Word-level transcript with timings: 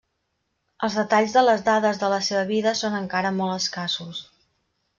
Els 0.87 0.95
detalls 0.99 1.35
de 1.35 1.43
les 1.45 1.61
dades 1.67 2.01
de 2.05 2.09
la 2.15 2.19
seva 2.29 2.43
vida 2.55 2.73
són 2.81 2.99
encara 3.03 3.35
molt 3.39 3.55
escassos. 3.61 4.27